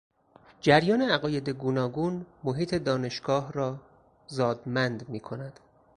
[0.61, 3.77] جریان عقاید گوناگون محیط دانشگاه را
[4.27, 5.59] زادمند میکند.